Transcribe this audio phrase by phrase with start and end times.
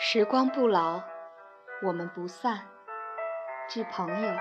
[0.00, 1.02] 时光不老，
[1.82, 2.60] 我们不散。
[3.68, 4.32] 致朋友，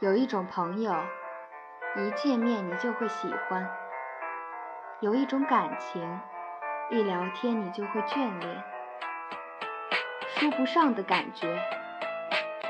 [0.00, 0.94] 有一种朋友，
[1.96, 3.66] 一见面你就会喜欢；
[5.00, 6.20] 有一种感情，
[6.90, 8.62] 一聊天你就会眷恋。
[10.26, 11.58] 说不上的感觉，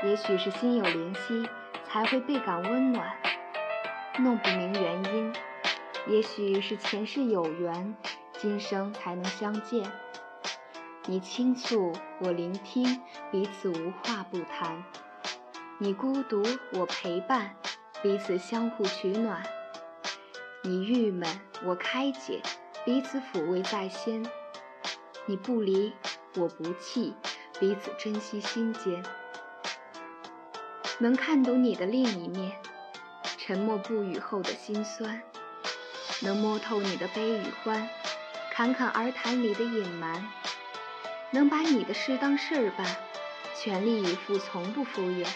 [0.03, 1.49] 也许是心有灵犀
[1.83, 3.05] 才会倍感温暖；
[4.19, 5.35] 弄不明原因，
[6.07, 7.93] 也许是前世有缘，
[8.39, 9.91] 今生才能相见。
[11.05, 13.01] 你倾诉，我聆听，
[13.31, 14.83] 彼此无话不谈；
[15.77, 17.55] 你孤独，我陪伴，
[18.01, 19.43] 彼此相互取暖；
[20.61, 22.41] 你郁闷，我开解，
[22.85, 24.25] 彼此抚慰在先；
[25.25, 25.93] 你不离，
[26.35, 27.13] 我不弃，
[27.59, 29.03] 彼此珍惜心间。
[30.99, 32.53] 能看懂你的另一面，
[33.37, 35.19] 沉默不语后的辛酸；
[36.21, 37.89] 能摸透你的悲与欢，
[38.55, 40.29] 侃侃而谈里的隐瞒。
[41.31, 42.85] 能把你的事当事儿办，
[43.59, 45.27] 全力以赴，从不敷衍；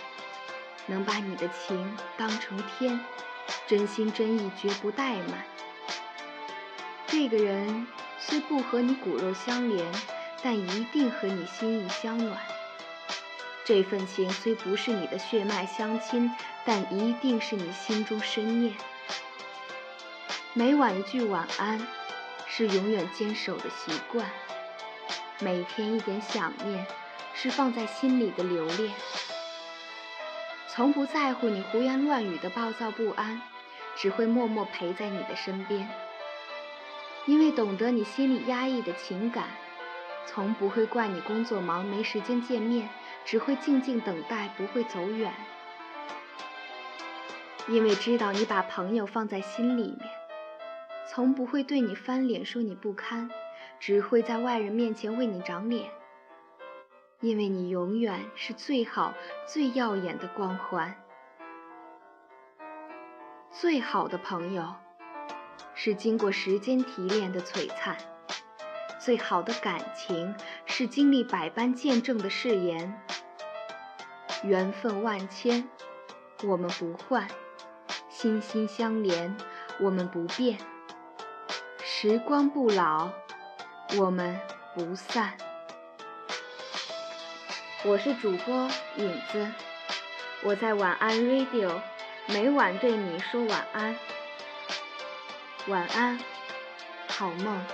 [0.85, 2.99] 能把你的情当成天，
[3.65, 5.43] 真心真意，绝不怠慢。
[7.07, 7.87] 这个人
[8.19, 9.91] 虽不和你骨肉相连，
[10.43, 12.39] 但一定和你心意相暖。
[13.65, 16.31] 这份情虽不是你的血脉相亲，
[16.63, 18.75] 但一定是你心中深念。
[20.53, 21.87] 每晚一句晚安，
[22.47, 24.29] 是永远坚守的习惯。
[25.39, 26.87] 每天一点想念，
[27.33, 28.91] 是放在心里的留恋。
[30.67, 33.41] 从不在乎你胡言乱语的暴躁不安，
[33.95, 35.89] 只会默默陪在你的身边。
[37.25, 39.49] 因为懂得你心里压抑的情感，
[40.25, 42.89] 从不会怪你工作忙没时间见面，
[43.25, 45.33] 只会静静等待，不会走远。
[47.67, 50.09] 因为知道你把朋友放在心里面，
[51.07, 53.29] 从不会对你翻脸说你不堪。
[53.79, 55.91] 只会在外人面前为你长脸，
[57.19, 59.13] 因为你永远是最好、
[59.45, 60.95] 最耀眼的光环。
[63.51, 64.73] 最好的朋友，
[65.75, 67.95] 是经过时间提炼的璀璨；
[68.99, 70.33] 最好的感情，
[70.65, 72.99] 是经历百般见证的誓言。
[74.43, 75.69] 缘分万千，
[76.43, 77.27] 我们不换；
[78.09, 79.37] 心心相连，
[79.79, 80.57] 我们不变。
[81.99, 83.09] 时光不老。
[83.97, 84.39] 我们
[84.75, 85.33] 不散。
[87.83, 89.51] 我是主播影子，
[90.43, 91.81] 我在晚安 Radio，
[92.27, 93.97] 每晚对你说晚安，
[95.65, 96.19] 晚安，
[97.07, 97.65] 好梦。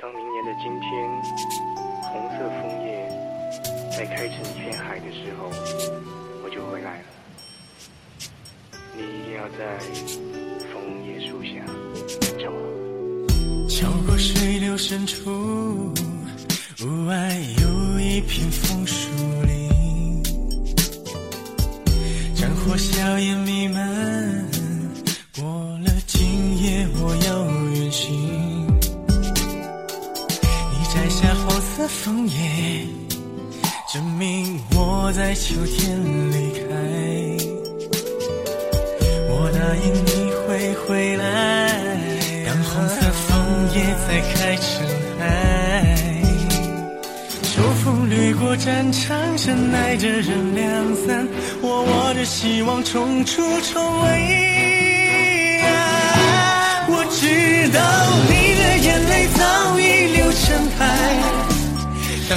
[0.00, 0.88] 当明年的今天，
[2.02, 2.86] 红色枫叶
[3.90, 5.50] 在开成一片海的时候，
[6.44, 7.04] 我就回来了。
[8.94, 9.76] 你一定要在
[10.72, 11.48] 枫叶树下
[12.38, 13.66] 等我。
[13.68, 15.92] 桥过水流深处，
[16.84, 19.10] 屋外有一片枫树
[19.42, 20.22] 林，
[22.36, 24.17] 战火硝烟弥漫。
[32.08, 32.86] 枫叶，
[33.92, 36.00] 证明我在秋天
[36.32, 36.64] 离开。
[39.28, 41.68] 我答应你会回来，
[42.46, 43.28] 当红色枫
[43.74, 44.66] 叶再开成
[45.18, 45.22] 海。
[47.42, 51.28] 秋风掠过战场，深爱着人两散，
[51.60, 54.48] 我握着希望冲出重围。
[56.90, 57.78] 我知道
[58.30, 58.47] 你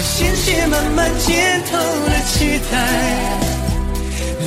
[0.03, 1.36] 鲜血慢慢浸
[1.69, 2.74] 透了期待，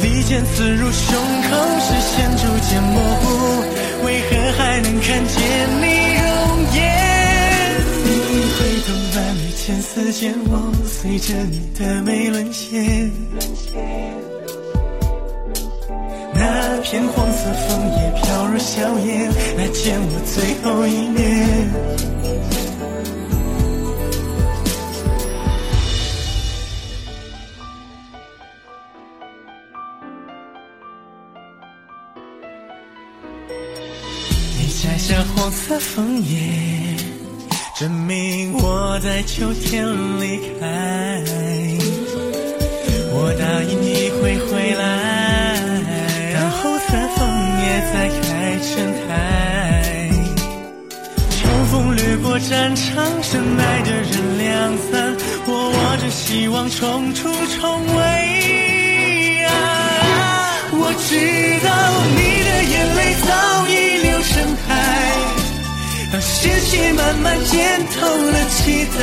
[0.03, 1.49] 利剑刺入胸口，
[1.81, 3.25] 视线逐渐模糊，
[4.05, 5.37] 为何还能看见
[5.81, 5.85] 你
[6.19, 6.27] 容
[6.75, 6.79] 颜？
[8.05, 8.09] 你
[8.53, 10.53] 挥动万缕千丝剑，我
[10.87, 13.11] 随着你的眉沦陷。
[16.35, 22.14] 那片黄色枫叶飘入硝烟，来见我最后一面。
[34.85, 36.95] 摘下黄色枫叶，
[37.81, 39.87] 证明我在秋天
[40.21, 41.25] 离开。
[43.11, 44.85] 我答应你会回来，
[46.35, 46.85] 当红色
[47.17, 47.19] 枫
[47.63, 47.65] 叶
[47.95, 48.23] 再开
[48.61, 48.73] 成
[49.09, 49.09] 台。
[51.31, 55.17] 秋风掠过战场，深爱的人两散，
[55.47, 58.03] 我握着希望冲出重围。
[60.77, 61.17] 我知
[61.65, 61.71] 道
[62.17, 63.31] 你的眼泪早
[66.65, 67.61] 当鲜血慢慢浸
[67.95, 69.01] 透了期待，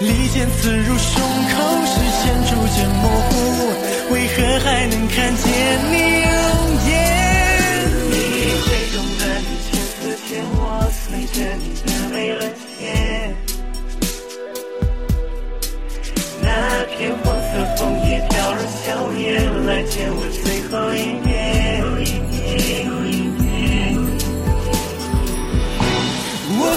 [0.00, 3.32] 利剑刺入胸口，视线逐渐模糊，
[4.14, 5.44] 为何还能看见
[5.92, 5.94] 你
[6.24, 6.32] 容
[6.88, 6.90] 颜？
[8.08, 8.16] 你
[8.64, 9.22] 最懂的
[9.66, 10.58] 千丝天，我
[10.90, 12.40] 随着你的眉沦
[12.78, 12.80] 陷。
[16.40, 16.48] 那
[16.96, 18.88] 片黄色枫叶飘入笑
[19.18, 21.39] 颜，来见我最后一面。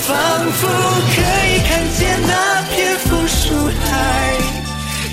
[0.06, 0.12] 仿
[0.52, 3.42] 佛可以看见那片枫树
[3.80, 3.88] 海，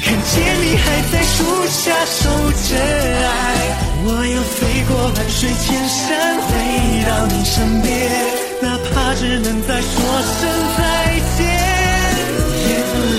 [0.04, 1.36] 看见你还在树
[1.68, 2.18] 下守
[2.68, 3.30] 着爱。
[4.02, 4.58] 我要飞
[4.88, 6.08] 过万水千山，
[6.42, 6.50] 回
[7.06, 7.88] 到你身边，
[8.60, 9.92] 哪怕只能再说
[10.40, 10.40] 声
[10.76, 10.80] 再
[11.38, 11.38] 见。
[12.66, 12.70] 眼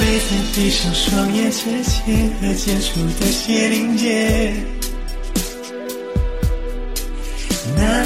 [0.02, 2.90] 泪在闭上双眼之前，和结束
[3.20, 4.54] 的血淋结。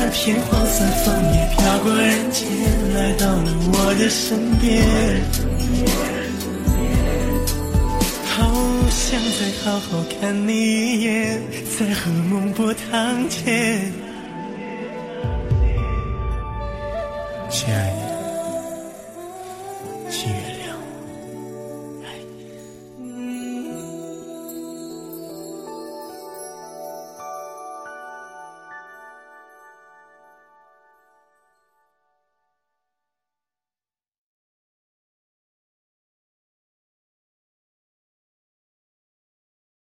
[0.07, 2.47] 那片黄色枫叶飘过人间，
[2.93, 4.83] 来到了我的身边。
[8.27, 8.53] 好
[8.91, 11.41] 想再好好看你一眼，
[11.75, 13.91] 在和梦波堂前。
[17.49, 18.14] 亲爱的。